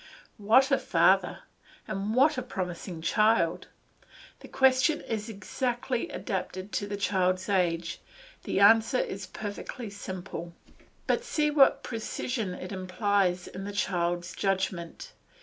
[0.39, 1.41] What a father!
[1.87, 3.67] and what a promising child!
[4.39, 8.01] The question is exactly adapted to the child's age,
[8.43, 10.55] the answer is perfectly simple;
[11.05, 15.11] but see what precision it implies in the child's judgment.